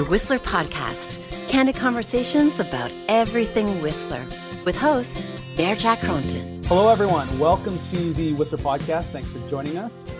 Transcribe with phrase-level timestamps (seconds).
[0.00, 1.18] the Whistler Podcast,
[1.48, 4.24] candid conversations about everything Whistler,
[4.64, 5.26] with host
[5.58, 6.64] Bear Jack Crompton.
[6.64, 7.38] Hello, everyone.
[7.38, 9.08] Welcome to the Whistler Podcast.
[9.08, 10.10] Thanks for joining us.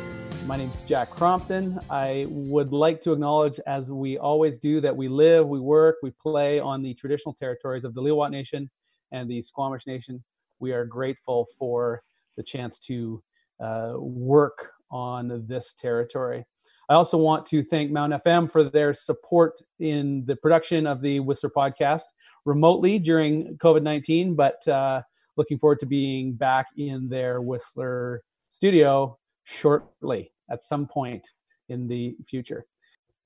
[0.44, 1.80] My name is Jack Crompton.
[1.88, 6.10] I would like to acknowledge, as we always do, that we live, we work, we
[6.10, 8.68] play on the traditional territories of the Lilwat Nation
[9.12, 10.22] and the Squamish Nation.
[10.58, 12.02] We are grateful for
[12.36, 13.22] the chance to
[13.64, 16.44] uh, work on this territory.
[16.90, 21.20] I also want to thank Mountain FM for their support in the production of the
[21.20, 22.02] Whistler podcast
[22.44, 25.00] remotely during COVID 19, but uh,
[25.36, 31.30] looking forward to being back in their Whistler studio shortly at some point
[31.68, 32.66] in the future.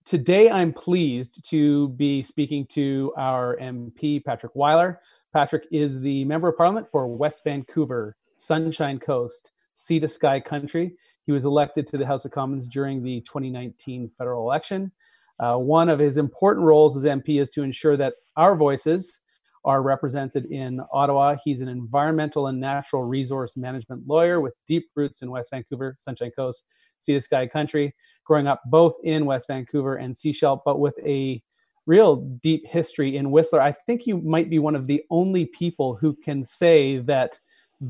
[0.05, 5.01] Today, I'm pleased to be speaking to our MP, Patrick Weiler.
[5.33, 10.97] Patrick is the Member of Parliament for West Vancouver, Sunshine Coast, Sea to Sky Country.
[11.27, 14.93] He was elected to the House of Commons during the 2019 federal election.
[15.41, 19.21] Uh, one of his important roles as MP is to ensure that our voices
[19.65, 21.37] are represented in Ottawa.
[21.43, 26.31] He's an environmental and natural resource management lawyer with deep roots in West Vancouver, Sunshine
[26.37, 26.65] Coast,
[27.01, 31.43] Sea to Sky Country, growing up both in West Vancouver and Sechelt, but with a
[31.87, 33.61] real deep history in Whistler.
[33.61, 37.39] I think you might be one of the only people who can say that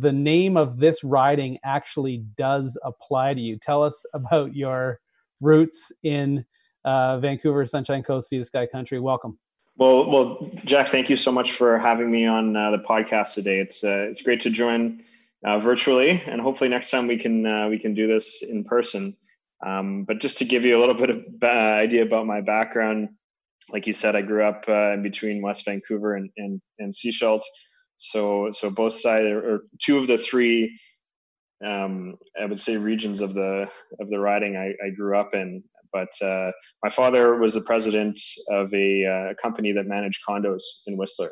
[0.00, 3.58] the name of this riding actually does apply to you.
[3.58, 5.00] Tell us about your
[5.40, 6.44] roots in
[6.84, 9.00] uh, Vancouver, Sunshine Coast, Sea to Sky Country.
[9.00, 9.38] Welcome.
[9.76, 13.58] Well, well, Jack, thank you so much for having me on uh, the podcast today.
[13.58, 15.00] It's uh, it's great to join
[15.44, 19.16] uh, virtually, and hopefully next time we can uh, we can do this in person.
[19.66, 23.08] Um, but just to give you a little bit of uh, idea about my background,
[23.72, 27.42] like you said, I grew up in between West Vancouver and and, and Sechelt.
[28.04, 30.78] So so both sides or two of the three
[31.64, 35.62] um, I would say regions of the of the riding I, I grew up in.
[35.92, 36.50] But uh,
[36.82, 41.30] my father was the president of a, uh, company that managed condos in Whistler.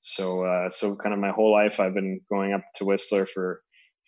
[0.00, 3.62] So uh, so kind of my whole life I've been going up to Whistler for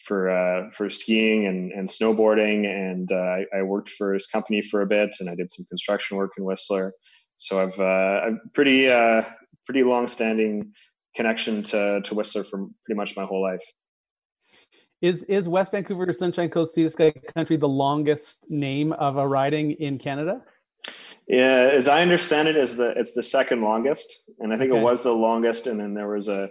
[0.04, 4.62] for uh, for skiing and, and snowboarding, and uh, I, I, worked for his company
[4.62, 6.92] for a bit, and I did some construction work in Whistler.
[7.36, 8.86] So I've uh, I'm pretty
[9.64, 10.72] pretty long standing
[11.18, 13.66] connection to to Whistler for pretty much my whole life.
[15.02, 19.26] Is is West Vancouver Sunshine Coast Sea to Sky Country the longest name of a
[19.26, 20.42] riding in Canada?
[21.26, 24.08] Yeah, as I understand it, is the it's the second longest,
[24.38, 24.80] and I think okay.
[24.80, 26.48] it was the longest, and then there was a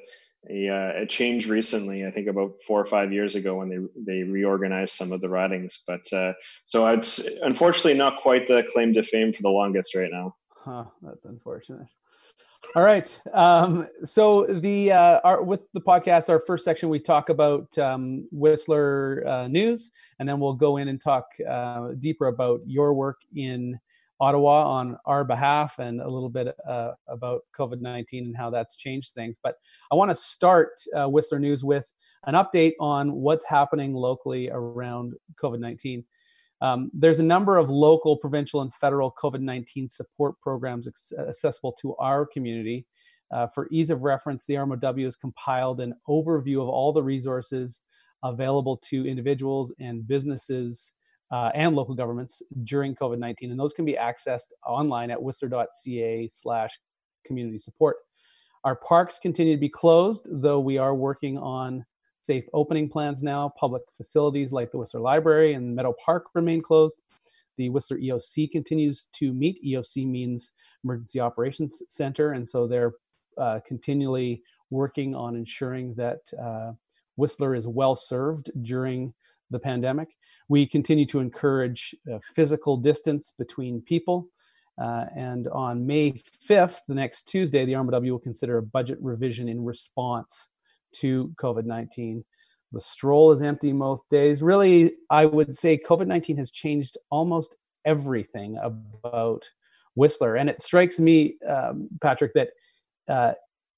[0.50, 2.06] a, uh, a, change recently.
[2.06, 5.30] I think about four or five years ago when they they reorganized some of the
[5.30, 5.82] ridings.
[5.88, 6.34] But uh,
[6.66, 10.36] so it's unfortunately not quite the claim to fame for the longest right now.
[10.52, 11.90] Huh, that's unfortunate.
[12.76, 13.22] All right.
[13.34, 18.28] Um, so the uh, our, with the podcast, our first section we talk about um,
[18.32, 23.18] Whistler uh, news, and then we'll go in and talk uh, deeper about your work
[23.36, 23.80] in
[24.20, 28.76] Ottawa on our behalf, and a little bit uh, about COVID nineteen and how that's
[28.76, 29.40] changed things.
[29.42, 29.56] But
[29.92, 31.88] I want to start uh, Whistler news with
[32.26, 36.04] an update on what's happening locally around COVID nineteen.
[36.62, 40.88] Um, there's a number of local, provincial, and federal COVID 19 support programs
[41.20, 42.86] accessible to our community.
[43.32, 47.82] Uh, for ease of reference, the RMOW has compiled an overview of all the resources
[48.24, 50.92] available to individuals and businesses
[51.32, 53.52] uh, and local governments during COVID 19.
[53.52, 56.80] And those can be accessed online at whistler.ca slash
[57.26, 57.98] community support.
[58.64, 61.86] Our parks continue to be closed, though we are working on
[62.28, 63.52] safe opening plans now.
[63.58, 66.98] Public facilities like the Whistler Library and Meadow Park remain closed.
[67.58, 69.64] The Whistler EOC continues to meet.
[69.66, 70.52] EOC means
[70.84, 72.94] Emergency Operations Center, and so they're
[73.38, 76.74] uh, continually working on ensuring that uh,
[77.16, 79.14] Whistler is well served during
[79.50, 80.10] the pandemic.
[80.50, 84.28] We continue to encourage uh, physical distance between people.
[84.80, 89.50] Uh, and on May 5th, the next Tuesday, the RMOW will consider a budget revision
[89.50, 90.50] in response
[90.96, 92.24] to COVID 19.
[92.74, 94.42] The stroll is empty most days.
[94.42, 97.56] Really, I would say COVID 19 has changed almost
[97.86, 99.44] everything about
[99.96, 100.36] Whistler.
[100.36, 102.50] And it strikes me, um, Patrick, that
[103.10, 103.34] uh,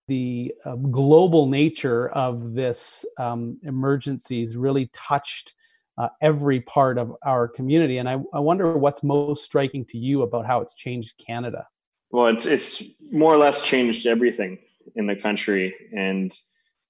[0.08, 5.54] the uh, global nature of this um, has really touched
[5.98, 7.98] uh, every part of our community.
[8.00, 11.68] And I, I wonder what's most striking to you about how it's changed Canada.
[12.12, 14.58] Well, it's it's more or less changed everything
[14.96, 16.36] in the country, and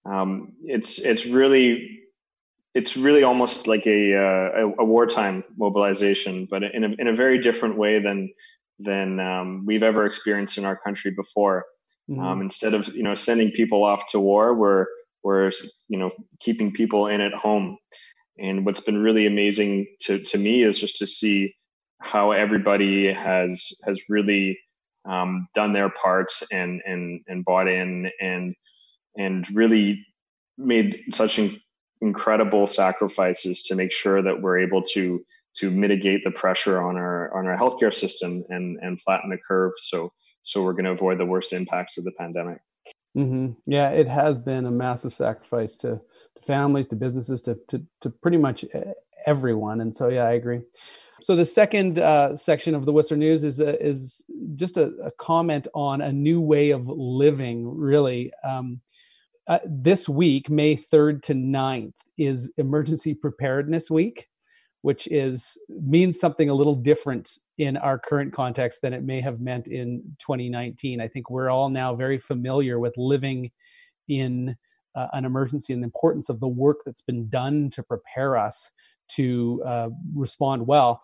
[0.09, 1.99] um, it's it's really
[2.75, 7.39] it's really almost like a, uh, a, wartime mobilization, but in a in a very
[7.39, 8.29] different way than
[8.79, 11.65] than um, we've ever experienced in our country before.
[12.09, 12.21] Mm-hmm.
[12.21, 14.85] Um, instead of you know sending people off to war, we're
[15.23, 15.51] we're
[15.87, 17.77] you know keeping people in at home.
[18.39, 21.53] And what's been really amazing to to me is just to see
[21.99, 24.57] how everybody has has really
[25.05, 28.55] um, done their parts and and and bought in and
[29.17, 30.05] and really
[30.57, 31.57] made such in,
[32.01, 35.23] incredible sacrifices to make sure that we're able to
[35.57, 39.73] to mitigate the pressure on our on our healthcare system and and flatten the curve
[39.77, 40.11] so
[40.43, 42.59] so we're going to avoid the worst impacts of the pandemic
[43.17, 43.51] mm-hmm.
[43.65, 45.99] yeah it has been a massive sacrifice to,
[46.35, 48.63] to families to businesses to, to to pretty much
[49.25, 50.61] everyone and so yeah i agree
[51.21, 54.23] so the second uh, section of the Whistler News is is
[54.55, 57.67] just a, a, comment on a new way of living.
[57.67, 58.79] Really, um,
[59.49, 64.27] uh, this week, May third to 9th, is Emergency Preparedness Week,
[64.83, 69.41] which is means something a little different in our current context than it may have
[69.41, 71.01] meant in 2019.
[71.01, 73.49] I think we're all now very familiar with living
[74.07, 74.55] in
[74.95, 78.71] uh, an emergency and the importance of the work that's been done to prepare us
[79.09, 81.01] to uh, respond well.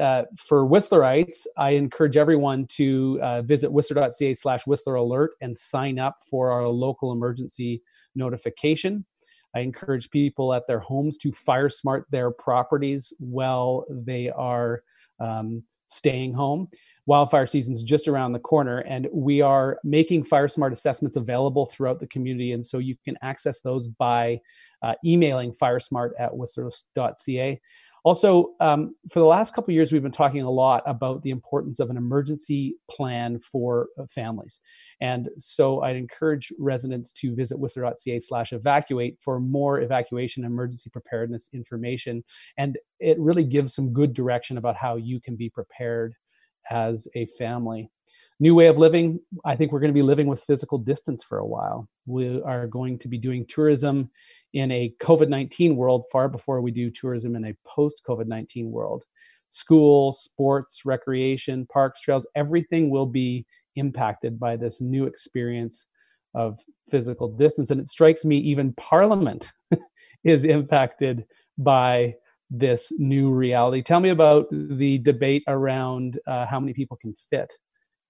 [0.00, 5.98] Uh, for Whistlerites, I encourage everyone to uh, visit whistler.ca slash Whistler Alert and sign
[5.98, 7.82] up for our local emergency
[8.14, 9.04] notification.
[9.54, 14.82] I encourage people at their homes to fire smart their properties while they are
[15.20, 16.68] um, staying home.
[17.06, 21.66] Wildfire season is just around the corner, and we are making fire smart assessments available
[21.66, 22.52] throughout the community.
[22.52, 24.40] And so you can access those by
[24.82, 27.60] uh, emailing firesmart at whistler.ca.
[28.04, 31.80] Also, um, for the last couple years, we've been talking a lot about the importance
[31.80, 34.60] of an emergency plan for uh, families.
[35.00, 41.48] And so I'd encourage residents to visit whistler.ca slash evacuate for more evacuation emergency preparedness
[41.54, 42.22] information.
[42.58, 46.14] And it really gives some good direction about how you can be prepared
[46.70, 47.90] as a family
[48.40, 51.38] new way of living i think we're going to be living with physical distance for
[51.38, 51.88] a while.
[52.06, 54.10] We are going to be doing tourism
[54.52, 59.04] in a covid-19 world far before we do tourism in a post covid-19 world.
[59.50, 63.46] School sports recreation parks trails everything will be
[63.76, 65.86] impacted by this new experience
[66.34, 66.58] of
[66.90, 67.70] physical distance.
[67.70, 69.52] And it strikes me even parliament
[70.24, 71.24] is impacted
[71.58, 72.14] by
[72.50, 73.82] this new reality.
[73.82, 77.52] Tell me about the debate around uh, how many people can fit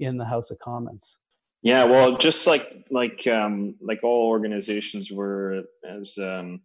[0.00, 1.18] in the House of Commons.
[1.62, 6.60] Yeah, well, just like like um, like all organizations were as um,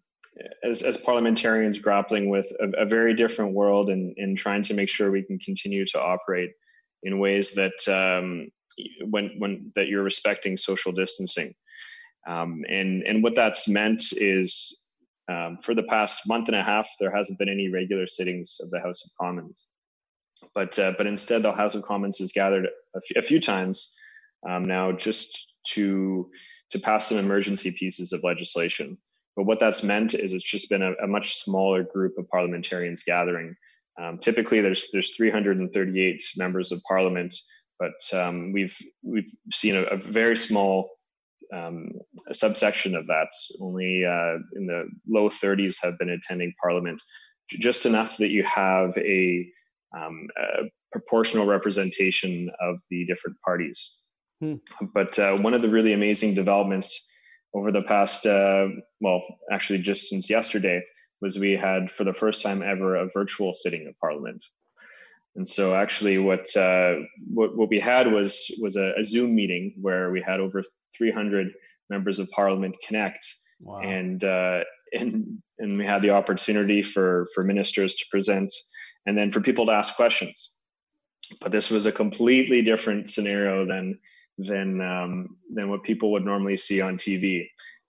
[0.64, 4.90] as, as parliamentarians grappling with a, a very different world and, and trying to make
[4.90, 6.52] sure we can continue to operate
[7.04, 8.50] in ways that um,
[9.10, 11.54] when when that you're respecting social distancing.
[12.28, 14.86] Um, and and what that's meant is
[15.32, 18.70] um, for the past month and a half there hasn't been any regular sittings of
[18.70, 19.66] the House of Commons.
[20.54, 23.96] But uh, but instead, the House of Commons has gathered a, f- a few times
[24.48, 26.30] um, now just to
[26.72, 28.98] to pass some emergency pieces of legislation.
[29.36, 33.04] But what that's meant is it's just been a, a much smaller group of parliamentarians
[33.04, 33.56] gathering.
[34.02, 37.36] Um, typically, there's there's 338 members of parliament,
[37.80, 40.92] but um, we've we've seen a, a very small
[41.54, 41.92] um,
[42.28, 43.30] a subsection of that.
[43.62, 47.02] Only uh, in the low 30s have been attending parliament,
[47.50, 49.50] just enough that you have a
[49.98, 50.28] um,
[50.92, 54.04] proportional representation of the different parties.
[54.42, 54.56] Hmm.
[54.94, 57.08] But uh, one of the really amazing developments
[57.54, 58.68] over the past, uh,
[59.02, 59.22] well,
[59.52, 60.82] actually just since yesterday,
[61.22, 64.44] was we had for the first time ever a virtual sitting of Parliament.
[65.36, 66.96] And so, actually, what uh,
[67.32, 70.64] what, what we had was was a, a, Zoom meeting where we had over
[70.98, 71.52] 300
[71.90, 73.26] members of Parliament connect,
[73.62, 73.80] wow.
[73.80, 78.52] and uh, and and we had the opportunity for for ministers to present
[79.06, 80.56] and then for people to ask questions.
[81.42, 84.00] But this was a completely different scenario than
[84.38, 87.48] than um, than what people would normally see on TV,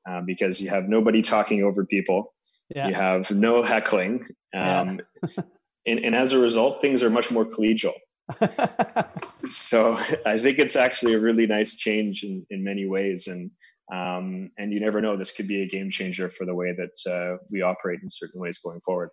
[0.08, 2.34] uh, because you have nobody talking over people,
[2.74, 2.88] yeah.
[2.88, 4.24] you have no heckling,
[4.54, 5.44] um, yeah.
[5.86, 7.94] and, and as a result, things are much more collegial.
[9.46, 13.50] so I think it's actually a really nice change in, in many ways, and
[13.92, 17.10] um, and you never know, this could be a game changer for the way that
[17.10, 19.10] uh, we operate in certain ways going forward.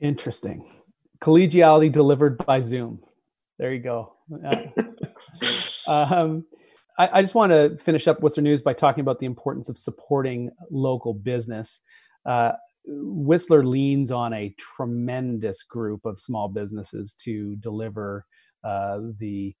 [0.00, 0.64] Interesting
[1.24, 3.00] collegiality delivered by Zoom.
[3.58, 4.12] There you go.
[5.88, 6.44] um,
[6.98, 9.78] I, I, just want to finish up Whistler News by talking about the importance of
[9.78, 11.80] supporting local business.
[12.26, 12.52] Uh,
[12.84, 18.26] Whistler leans on a tremendous group of small businesses to deliver
[18.62, 19.54] uh, the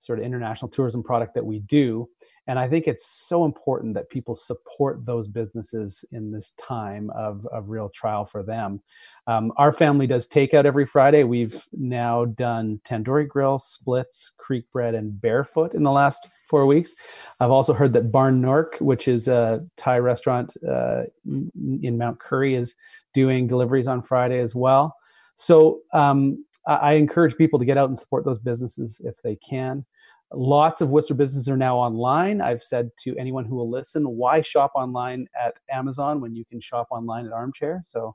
[0.00, 2.08] sort of international tourism product that we do.
[2.46, 7.46] And I think it's so important that people support those businesses in this time of,
[7.52, 8.80] of real trial for them.
[9.28, 11.22] Um, our family does takeout every Friday.
[11.22, 16.94] We've now done Tandoori Grill, Splitz, Creek Bread, and Barefoot in the last four weeks.
[17.38, 22.56] I've also heard that Barn Nork, which is a Thai restaurant uh, in Mount Currie,
[22.56, 22.74] is
[23.14, 24.96] doing deliveries on Friday as well.
[25.36, 29.84] So um, I encourage people to get out and support those businesses if they can.
[30.32, 32.40] Lots of Whistler businesses are now online.
[32.40, 36.60] I've said to anyone who will listen, why shop online at Amazon when you can
[36.60, 37.80] shop online at Armchair?
[37.84, 38.14] So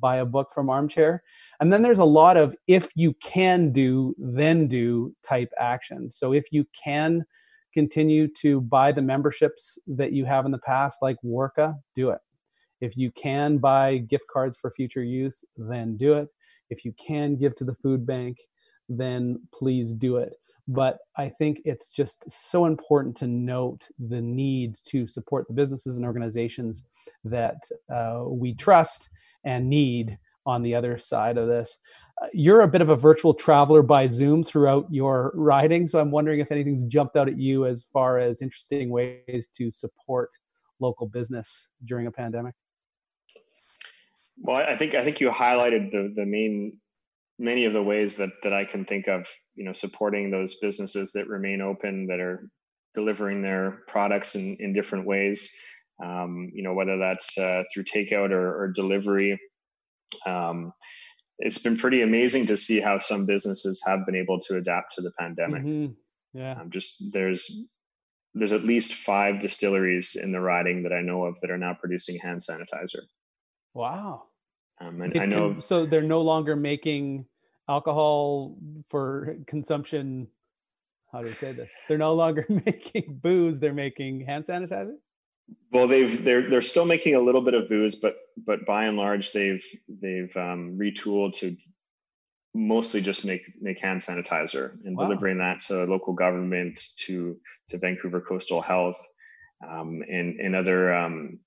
[0.00, 1.22] buy a book from Armchair.
[1.60, 6.16] And then there's a lot of if you can do, then do type actions.
[6.16, 7.24] So if you can
[7.72, 12.18] continue to buy the memberships that you have in the past, like WORCA, do it.
[12.80, 16.28] If you can buy gift cards for future use, then do it.
[16.72, 18.38] If you can give to the food bank,
[18.88, 20.32] then please do it
[20.68, 25.96] but I think it's just so important to note the need to support the businesses
[25.96, 26.82] and organizations
[27.24, 27.62] that
[27.92, 29.10] uh, we trust
[29.44, 31.78] and need on the other side of this.
[32.22, 36.10] Uh, you're a bit of a virtual traveler by Zoom throughout your riding, so I'm
[36.10, 40.30] wondering if anything's jumped out at you as far as interesting ways to support
[40.78, 42.54] local business during a pandemic.
[44.42, 46.78] Well, I think I think you highlighted the the main
[47.38, 51.12] many of the ways that that I can think of, you know, supporting those businesses
[51.12, 52.48] that remain open, that are
[52.92, 55.50] delivering their products in, in different ways.
[56.02, 59.40] Um, you know, whether that's uh, through takeout or, or delivery.
[60.26, 60.72] Um,
[61.38, 65.02] it's been pretty amazing to see how some businesses have been able to adapt to
[65.02, 65.62] the pandemic.
[65.62, 65.92] Mm-hmm.
[66.38, 66.60] Yeah.
[66.60, 67.64] Um, just there's
[68.34, 71.74] there's at least five distilleries in the riding that I know of that are now
[71.74, 73.02] producing hand sanitizer.
[73.74, 74.24] Wow.
[74.86, 75.58] Um, and I know.
[75.58, 77.26] so they're no longer making
[77.68, 78.56] alcohol
[78.90, 80.28] for consumption.
[81.12, 81.72] How do I say this?
[81.88, 84.94] They're no longer making booze; they're making hand sanitizer.
[85.72, 88.96] Well, they've they're they're still making a little bit of booze, but but by and
[88.96, 91.56] large, they've they've um, retooled to
[92.54, 95.04] mostly just make make hand sanitizer and wow.
[95.04, 99.04] delivering that to local government, to to Vancouver Coastal Health,
[99.66, 101.38] um, and and other um,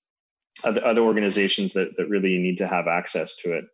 [0.64, 3.66] other, other organizations that, that really need to have access to it.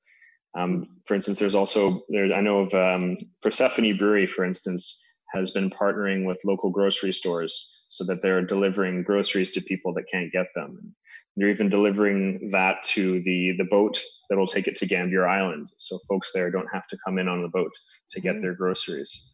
[0.58, 2.34] Um, for instance, there's also there.
[2.34, 5.02] I know of um, Persephone Brewery, for instance,
[5.34, 10.06] has been partnering with local grocery stores so that they're delivering groceries to people that
[10.12, 10.78] can't get them.
[10.82, 10.92] And
[11.38, 15.70] they're even delivering that to the the boat that will take it to Gambier Island,
[15.78, 17.72] so folks there don't have to come in on the boat
[18.12, 18.42] to get mm-hmm.
[18.42, 19.32] their groceries.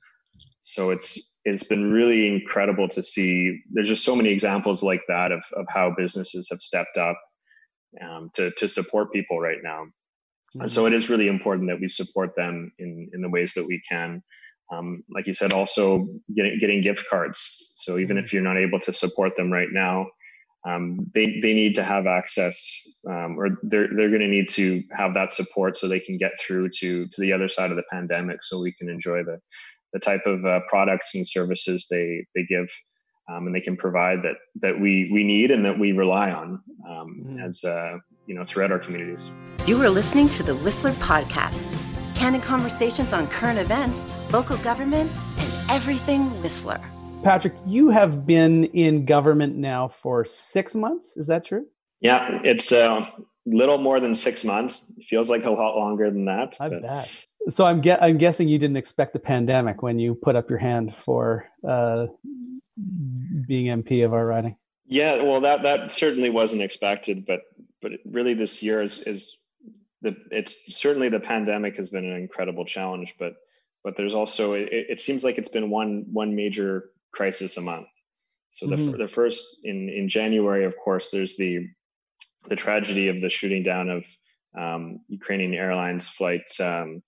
[0.61, 3.59] So it's it's been really incredible to see.
[3.71, 7.19] There's just so many examples like that of of how businesses have stepped up
[8.01, 9.85] um, to to support people right now.
[10.55, 10.67] Mm-hmm.
[10.67, 13.81] So it is really important that we support them in in the ways that we
[13.89, 14.23] can.
[14.71, 17.73] Um, like you said, also getting getting gift cards.
[17.75, 18.35] So even if mm-hmm.
[18.35, 20.07] you're not able to support them right now,
[20.67, 24.83] um, they they need to have access, um, or they're they're going to need to
[24.91, 27.83] have that support so they can get through to to the other side of the
[27.91, 29.39] pandemic, so we can enjoy the
[29.93, 32.67] the type of uh, products and services they they give
[33.29, 36.61] um, and they can provide that that we we need and that we rely on
[36.87, 37.45] um, mm.
[37.45, 39.31] as uh, you know throughout our communities.
[39.65, 41.59] You are listening to the Whistler Podcast,
[42.15, 43.99] candid conversations on current events,
[44.31, 46.79] local government, and everything Whistler.
[47.23, 51.17] Patrick, you have been in government now for six months.
[51.17, 51.65] Is that true?
[51.99, 53.05] Yeah, it's a uh,
[53.45, 54.91] little more than six months.
[54.97, 56.55] It feels like a lot longer than that.
[56.59, 56.83] I but...
[56.83, 57.25] bet.
[57.49, 60.59] So I'm, ge- I'm guessing you didn't expect the pandemic when you put up your
[60.59, 62.07] hand for uh,
[63.47, 64.55] being MP of our riding?
[64.85, 67.41] Yeah, well, that that certainly wasn't expected, but
[67.81, 69.37] but really this year is is
[70.01, 73.35] the it's certainly the pandemic has been an incredible challenge, but
[73.83, 77.87] but there's also it, it seems like it's been one one major crisis a month.
[78.51, 78.97] So the mm-hmm.
[78.97, 81.67] the first in in January, of course, there's the
[82.47, 84.05] the tragedy of the shooting down of
[84.57, 87.03] um, Ukrainian Airlines flight um,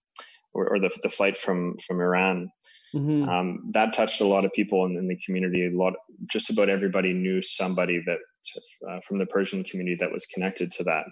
[0.54, 2.52] or, or the, the flight from from Iran.
[2.94, 3.30] Mm-hmm.
[3.30, 5.68] Um, that touched a lot of people in, in, the community.
[5.68, 5.94] A lot,
[6.26, 8.18] just about everybody knew somebody that
[8.90, 11.06] uh, from the Persian community that was connected to that.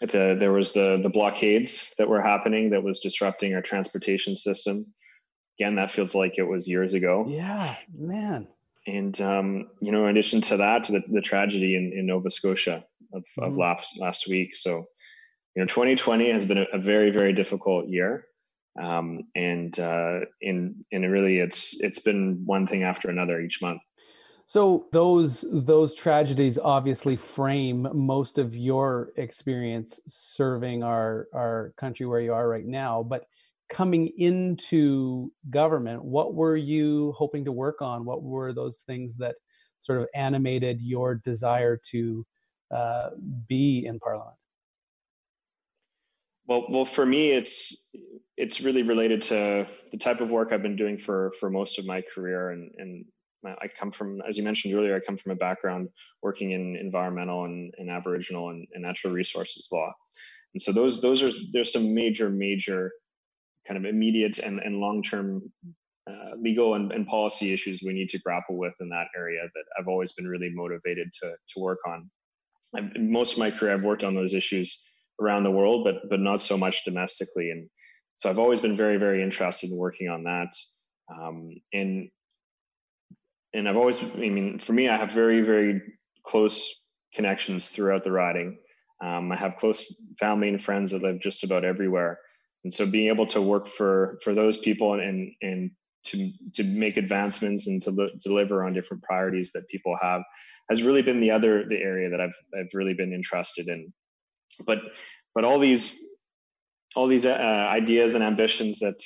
[0.00, 4.86] The, there was the the blockades that were happening that was disrupting our transportation system.
[5.58, 7.24] Again, that feels like it was years ago.
[7.28, 8.48] Yeah, man.
[8.86, 12.30] And um, you know, in addition to that, to the, the tragedy in, in Nova
[12.30, 13.44] Scotia of, mm-hmm.
[13.44, 14.56] of last last week.
[14.56, 14.86] So,
[15.54, 18.26] you know, 2020 has been a, a very very difficult year
[18.80, 23.80] um, and uh, in and really it's it's been one thing after another each month.
[24.46, 32.20] So those those tragedies obviously frame most of your experience serving our our country where
[32.20, 33.02] you are right now.
[33.02, 33.26] But
[33.70, 38.04] coming into government, what were you hoping to work on?
[38.04, 39.36] What were those things that
[39.80, 42.26] sort of animated your desire to
[42.70, 43.10] uh,
[43.48, 44.36] be in Parliament?
[46.52, 47.74] Well, well, for me, it's
[48.36, 51.86] it's really related to the type of work I've been doing for for most of
[51.86, 53.06] my career, and and
[53.46, 55.88] I come from, as you mentioned earlier, I come from a background
[56.22, 59.90] working in environmental and, and Aboriginal and, and natural resources law,
[60.52, 62.92] and so those those are there's some major major
[63.66, 65.40] kind of immediate and, and long term
[66.06, 69.64] uh, legal and, and policy issues we need to grapple with in that area that
[69.78, 72.10] I've always been really motivated to to work on.
[72.76, 74.78] I've, most of my career, I've worked on those issues
[75.22, 77.50] around the world, but but not so much domestically.
[77.50, 77.68] And
[78.16, 80.52] so I've always been very very interested in working on that.
[81.14, 82.10] Um, and
[83.54, 85.82] and I've always, I mean, for me, I have very very
[86.24, 88.58] close connections throughout the riding.
[89.04, 92.18] Um, I have close family and friends that live just about everywhere,
[92.64, 95.70] and so being able to work for for those people and and
[96.04, 100.22] to to make advancements and to deliver on different priorities that people have
[100.68, 103.92] has really been the other the area that I've I've really been interested in.
[104.66, 104.78] But
[105.34, 106.00] but all these
[106.94, 109.02] all these uh, ideas and ambitions that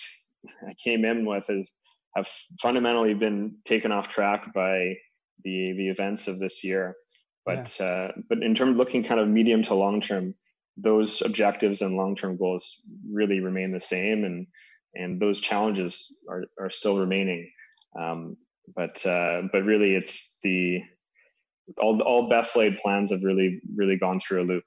[0.67, 1.71] I came in with is,
[2.17, 2.29] have
[2.61, 4.97] fundamentally been taken off track by
[5.45, 6.97] the the events of this year.
[7.45, 7.87] But yeah.
[7.87, 10.35] uh, but in terms of looking kind of medium to long term,
[10.77, 14.47] those objectives and long term goals really remain the same, and
[14.95, 17.51] and those challenges are are still remaining.
[17.99, 18.37] Um,
[18.75, 20.81] but uh, but really, it's the
[21.79, 24.65] all all best laid plans have really really gone through a loop.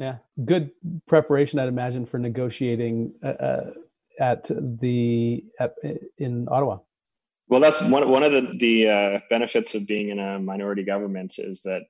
[0.00, 0.16] Yeah,
[0.46, 0.70] good
[1.06, 3.70] preparation, I'd imagine, for negotiating uh, uh
[4.18, 5.74] at the at,
[6.16, 6.78] in Ottawa.
[7.48, 11.34] Well, that's one one of the the uh, benefits of being in a minority government
[11.36, 11.82] is that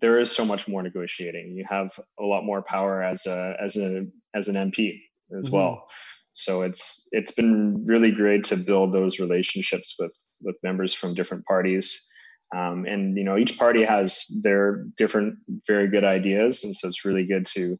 [0.00, 1.56] there is so much more negotiating.
[1.56, 4.04] You have a lot more power as a as a
[4.34, 5.00] as an MP
[5.36, 5.56] as mm-hmm.
[5.56, 5.88] well.
[6.34, 11.44] So it's it's been really great to build those relationships with with members from different
[11.46, 12.05] parties.
[12.54, 15.36] Um, and you know each party has their different
[15.66, 17.76] very good ideas and so it's really good to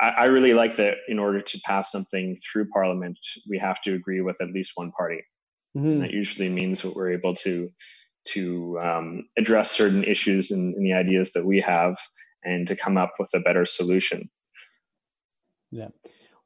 [0.00, 3.92] I, I, really like that in order to pass something through parliament we have to
[3.92, 5.22] agree with at least one party
[5.76, 6.00] mm-hmm.
[6.00, 7.70] that usually means that we're able to
[8.28, 11.98] to um, address certain issues and, the ideas that we have
[12.42, 14.30] and to come up with a better solution
[15.70, 15.88] yeah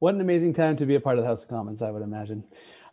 [0.00, 2.02] what an amazing time to be a part of the House of Commons, I would
[2.02, 2.44] imagine.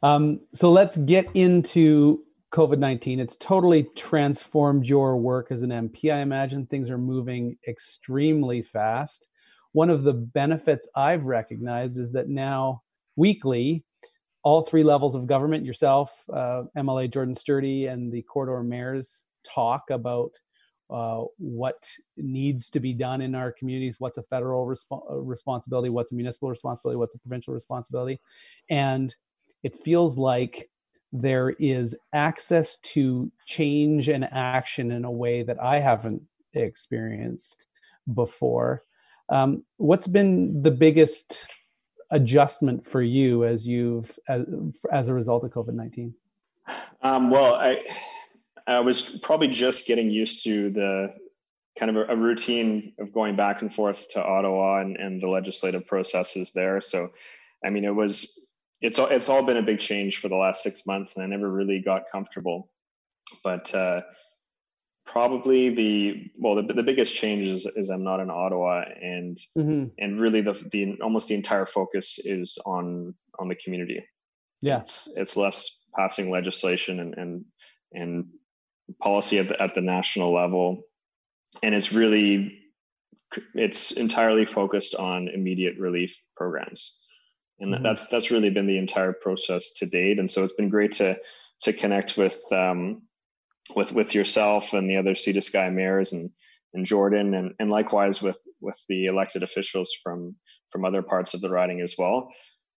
[0.02, 2.24] Um, so let's get into
[2.56, 3.20] COVID 19.
[3.20, 6.10] It's totally transformed your work as an MP.
[6.14, 9.28] I imagine things are moving extremely fast.
[9.74, 12.82] One of the benefits I've recognized is that now,
[13.18, 13.84] weekly,
[14.44, 19.90] all three levels of government, yourself, uh, MLA Jordan Sturdy, and the corridor mayors talk
[19.90, 20.32] about
[20.90, 25.90] uh, what needs to be done in our communities, what's a federal resp- uh, responsibility,
[25.90, 28.18] what's a municipal responsibility, what's a provincial responsibility.
[28.70, 29.14] And
[29.64, 30.70] it feels like
[31.22, 36.22] there is access to change and action in a way that I haven't
[36.54, 37.66] experienced
[38.14, 38.84] before.
[39.30, 41.48] Um, what's been the biggest
[42.12, 44.46] adjustment for you as you've as,
[44.92, 46.14] as a result of COVID nineteen?
[47.02, 47.86] Um, well, I
[48.68, 51.14] I was probably just getting used to the
[51.78, 55.28] kind of a, a, routine of going back and forth to Ottawa and, and the
[55.28, 56.80] legislative processes there.
[56.80, 57.12] So,
[57.64, 58.55] I mean, it was
[58.86, 61.28] it's all it's all been a big change for the last six months, and I
[61.28, 62.70] never really got comfortable.
[63.44, 64.02] But uh,
[65.06, 69.86] probably the well, the, the biggest change is, is I'm not in Ottawa, and mm-hmm.
[69.98, 74.06] and really the the almost the entire focus is on on the community.
[74.62, 77.46] Yeah, it's it's less passing legislation and and
[77.94, 78.32] and
[79.02, 80.84] policy at the, at the national level
[81.64, 82.60] and it's really
[83.54, 87.05] it's entirely focused on immediate relief programs
[87.60, 87.84] and mm-hmm.
[87.84, 91.18] that's that's really been the entire process to date and so it's been great to
[91.62, 93.02] to connect with um,
[93.76, 96.30] with with yourself and the other Sea to Sky mayors and
[96.74, 100.36] and Jordan and and likewise with with the elected officials from
[100.70, 102.30] from other parts of the riding as well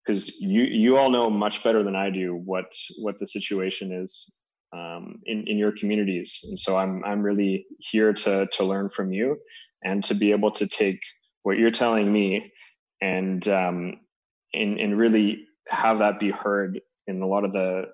[0.04, 4.30] because you you all know much better than I do what what the situation is
[4.72, 6.40] um, in in your communities.
[6.44, 9.38] And so I'm I'm really here to to learn from you
[9.84, 11.00] and to be able to take
[11.42, 12.52] what you're telling me
[13.00, 14.00] and um,
[14.54, 17.86] and and really have that be heard in a lot of the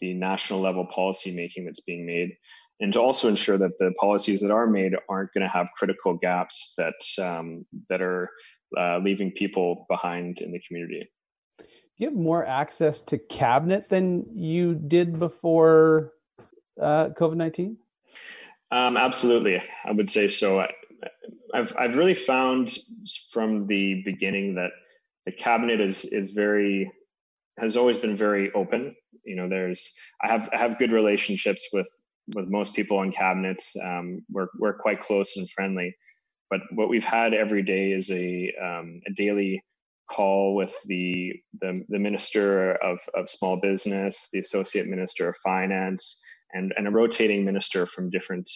[0.00, 2.36] the national level policy making that's being made
[2.80, 6.14] and to also ensure that the policies that are made aren't going to have critical
[6.14, 8.30] gaps that um, that are
[8.76, 11.08] uh, leaving people behind in the community.
[11.58, 11.66] Do
[11.96, 16.12] you have more access to cabinet than you did before
[16.80, 17.76] uh, COVID nineteen?
[18.70, 20.60] Um, absolutely, I would say so.
[20.60, 20.70] I,
[21.54, 22.76] I've I've really found
[23.32, 24.70] from the beginning that
[25.28, 26.90] the cabinet is is very
[27.58, 28.96] has always been very open.
[29.26, 29.92] You know, there's
[30.24, 31.88] I have I have good relationships with
[32.34, 33.76] with most people on cabinets.
[33.76, 35.94] Um, we're we're quite close and friendly,
[36.48, 39.62] but what we've had every day is a um, a daily
[40.10, 46.24] call with the, the the minister of of small business, the associate minister of finance,
[46.54, 48.48] and, and a rotating minister from different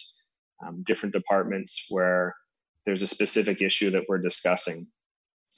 [0.65, 2.35] um, different departments where
[2.83, 4.87] there's a specific issue that we're discussing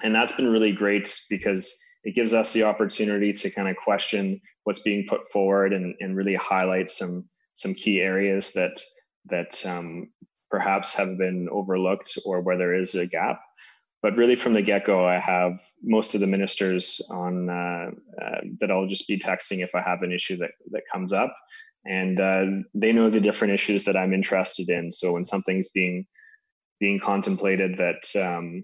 [0.02, 4.40] and that's been really great because it gives us the opportunity to kind of question
[4.64, 8.80] what's being put forward and, and really highlight some some key areas that
[9.26, 10.10] that um,
[10.52, 13.42] perhaps have been overlooked or where there is a gap.
[14.02, 17.90] But really, from the get go, I have most of the ministers on uh,
[18.22, 21.36] uh, that I'll just be texting if I have an issue that that comes up,
[21.86, 24.92] and uh, they know the different issues that I'm interested in.
[24.92, 26.06] So when something's being
[26.80, 28.64] being contemplated that um,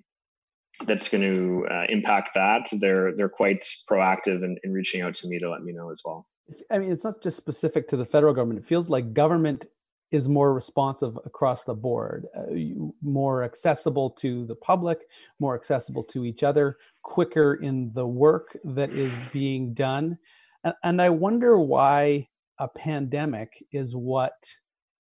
[0.88, 5.28] that's going to uh, impact that, they're they're quite proactive in, in reaching out to
[5.28, 6.28] me to let me know as well.
[6.70, 8.60] I mean, it's not just specific to the federal government.
[8.60, 9.66] It feels like government
[10.12, 12.54] is more responsive across the board, uh,
[13.02, 15.00] more accessible to the public,
[15.40, 20.18] more accessible to each other, quicker in the work that is being done.
[20.66, 22.28] And, and I wonder why
[22.60, 24.34] a pandemic is what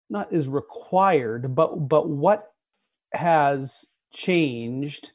[0.09, 2.47] not is required, but but what
[3.13, 5.11] has changed,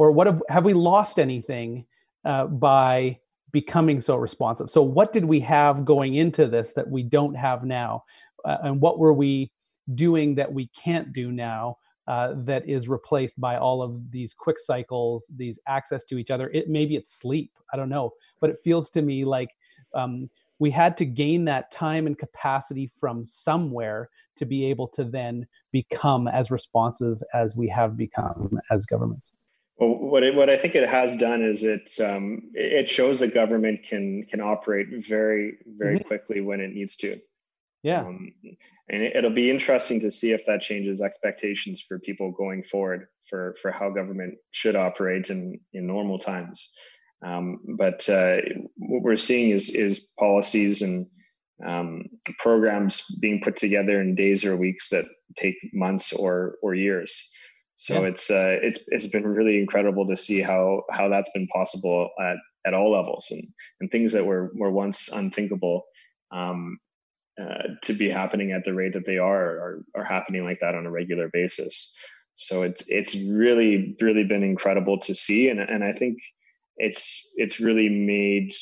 [0.00, 1.84] or what have, have we lost anything
[2.24, 3.18] uh, by
[3.52, 4.70] becoming so responsive?
[4.70, 8.04] So, what did we have going into this that we don't have now?
[8.44, 9.50] uh, and what were we
[9.94, 14.58] doing that we can't do now uh, that is replaced by all of these quick
[14.58, 16.50] cycles, these access to each other.
[16.50, 17.52] It maybe it's sleep.
[17.72, 19.50] I don't know, but it feels to me like
[19.94, 25.04] um, we had to gain that time and capacity from somewhere to be able to
[25.04, 29.32] then become as responsive as we have become as governments.
[29.80, 33.34] Well, what it, what I think it has done is it um, it shows that
[33.34, 36.06] government can can operate very very mm-hmm.
[36.06, 37.18] quickly when it needs to.
[37.82, 38.00] Yeah.
[38.00, 38.32] Um,
[38.90, 43.06] and it, will be interesting to see if that changes expectations for people going forward
[43.26, 46.72] for, for how government should operate in, in normal times.
[47.24, 48.40] Um, but uh,
[48.76, 51.06] what we're seeing is, is policies and
[51.66, 52.04] um,
[52.38, 55.04] programs being put together in days or weeks that
[55.36, 57.30] take months or, or years.
[57.80, 58.08] So yeah.
[58.08, 62.36] it's uh, it's it's been really incredible to see how how that's been possible at,
[62.66, 63.42] at all levels and,
[63.80, 65.86] and things that were were once unthinkable
[66.30, 66.78] um,
[67.40, 70.74] uh, to be happening at the rate that they are, are are happening like that
[70.74, 71.96] on a regular basis.
[72.34, 76.18] So it's it's really really been incredible to see, and and I think
[76.76, 78.52] it's it's really made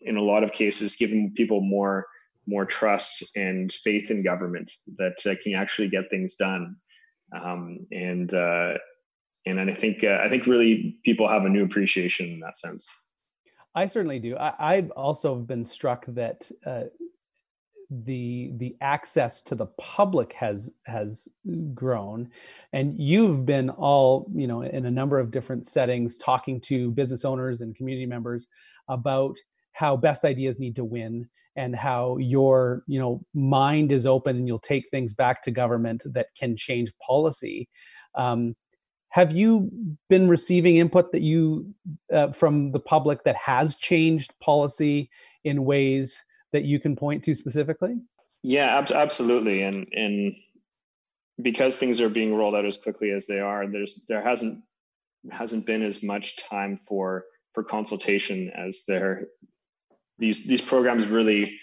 [0.00, 2.06] in a lot of cases given people more
[2.46, 6.76] more trust and faith in government that uh, can actually get things done,
[7.32, 8.74] um, and uh,
[9.46, 12.90] and I think uh, I think really people have a new appreciation in that sense.
[13.74, 14.36] I certainly do.
[14.36, 16.84] I, have also been struck that uh,
[17.90, 21.28] the the access to the public has has
[21.74, 22.30] grown
[22.74, 27.24] and you've been all you know in a number of different settings talking to business
[27.24, 28.46] owners and community members
[28.88, 29.38] about
[29.78, 34.46] how best ideas need to win and how your you know mind is open and
[34.46, 37.68] you'll take things back to government that can change policy
[38.14, 38.54] um,
[39.10, 39.70] have you
[40.08, 41.72] been receiving input that you
[42.12, 45.10] uh, from the public that has changed policy
[45.44, 47.96] in ways that you can point to specifically?
[48.42, 49.62] Yeah, ab- absolutely.
[49.62, 50.34] And and
[51.40, 54.62] because things are being rolled out as quickly as they are, there's there hasn't
[55.30, 59.28] hasn't been as much time for for consultation as there
[60.18, 61.58] these these programs really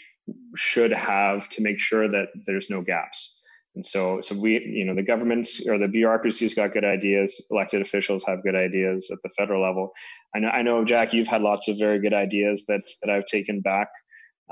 [0.56, 3.42] should have to make sure that there's no gaps.
[3.76, 7.46] And so, so we, you know, the governments or the bureaucracy's got good ideas.
[7.52, 9.92] Elected officials have good ideas at the federal level.
[10.34, 13.26] I know, I know, Jack, you've had lots of very good ideas that that I've
[13.26, 13.90] taken back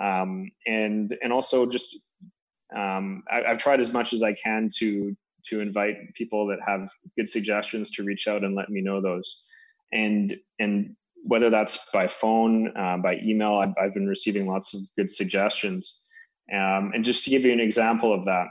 [0.01, 1.99] um, and and also just
[2.75, 5.15] um, I, have tried as much as I can to
[5.47, 9.43] to invite people that have good suggestions to reach out and let me know those,
[9.91, 14.81] and and whether that's by phone, uh, by email, I've, I've, been receiving lots of
[14.97, 16.01] good suggestions.
[16.53, 18.47] Um, and just to give you an example of that,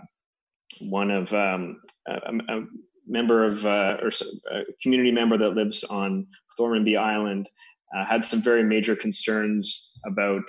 [0.81, 2.15] one of um, a,
[2.49, 2.65] a,
[3.07, 4.11] member of uh, or
[4.51, 6.27] a community member that lives on
[6.59, 7.49] Thormanby Island
[7.95, 10.49] uh, had some very major concerns about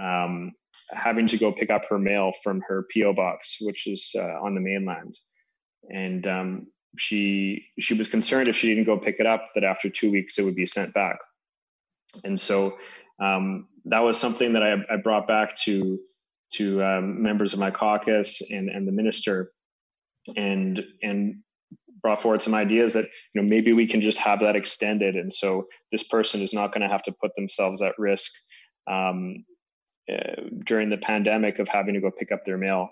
[0.00, 0.52] um,
[0.90, 4.54] having to go pick up her mail from her PO box, which is uh, on
[4.54, 5.18] the mainland,
[5.90, 6.66] and um,
[6.98, 10.38] she she was concerned if she didn't go pick it up that after two weeks
[10.38, 11.18] it would be sent back,
[12.24, 12.78] and so
[13.20, 15.98] um, that was something that I, I brought back to
[16.54, 19.52] to um, members of my caucus and and the minister,
[20.36, 21.36] and and
[22.02, 25.32] brought forward some ideas that you know maybe we can just have that extended, and
[25.32, 28.32] so this person is not going to have to put themselves at risk
[28.90, 29.44] um,
[30.12, 32.90] uh, during the pandemic of having to go pick up their mail,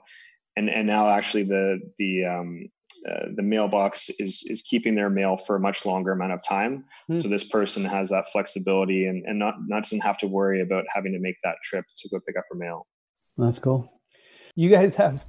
[0.57, 2.69] and and now actually the the um,
[3.09, 6.85] uh, the mailbox is is keeping their mail for a much longer amount of time.
[7.11, 7.23] Mm.
[7.23, 10.85] So this person has that flexibility and and not not doesn't have to worry about
[10.93, 12.87] having to make that trip to go pick up her mail.
[13.37, 13.91] That's cool.
[14.57, 15.25] You guys have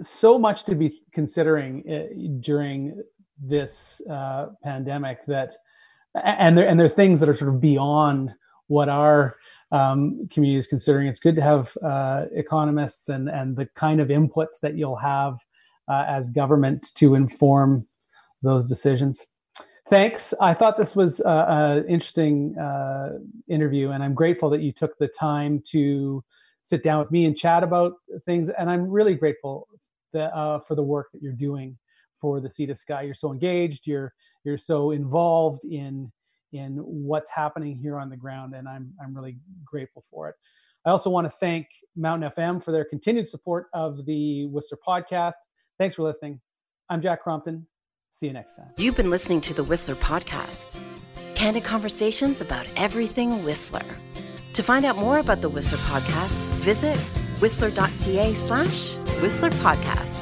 [0.00, 3.02] so much to be considering uh, during
[3.40, 5.56] this uh, pandemic that
[6.14, 8.34] and there and there are things that are sort of beyond
[8.68, 9.36] what our
[9.70, 11.08] um, community is considering.
[11.08, 15.38] It's good to have uh, economists and and the kind of inputs that you'll have
[15.88, 17.86] uh, as government to inform
[18.42, 19.26] those decisions.
[19.88, 20.32] Thanks.
[20.40, 23.18] I thought this was an interesting uh,
[23.48, 26.24] interview, and I'm grateful that you took the time to
[26.62, 28.48] sit down with me and chat about things.
[28.48, 29.68] And I'm really grateful
[30.12, 31.76] that, uh, for the work that you're doing
[32.20, 33.02] for the Sea to Sky.
[33.02, 33.86] You're so engaged.
[33.86, 34.14] You're
[34.44, 36.10] you're so involved in
[36.52, 40.36] in what's happening here on the ground, and I'm I'm really grateful for it.
[40.86, 41.66] I also want to thank
[41.96, 45.34] Mountain FM for their continued support of the Whistler podcast.
[45.82, 46.40] Thanks for listening.
[46.90, 47.66] I'm Jack Crompton.
[48.10, 48.68] See you next time.
[48.76, 50.78] You've been listening to the Whistler podcast.
[51.34, 53.82] Candid conversations about everything Whistler.
[54.52, 56.30] To find out more about the Whistler podcast,
[56.62, 56.96] visit
[57.40, 60.21] whistler.ca slash Whistler podcast.